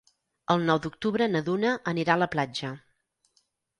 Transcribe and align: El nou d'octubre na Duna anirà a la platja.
El 0.53 0.63
nou 0.69 0.79
d'octubre 0.85 1.27
na 1.33 1.41
Duna 1.49 1.73
anirà 1.93 2.15
a 2.17 2.21
la 2.23 2.29
platja. 2.37 2.73